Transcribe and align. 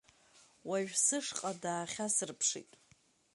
Уажә 0.69 0.95
сышҟа 1.05 1.51
даахьасырԥшит. 1.61 2.69